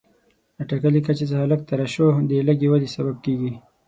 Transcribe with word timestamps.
له 0.57 0.63
ټاکلي 0.69 0.99
کچې 1.05 1.25
څخه 1.31 1.49
لږه 1.51 1.65
ترشح 1.69 2.15
د 2.29 2.31
لږې 2.47 2.67
ودې 2.71 2.89
سبب 2.95 3.15
کېږي. 3.25 3.51